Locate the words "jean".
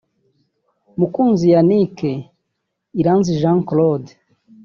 3.41-3.57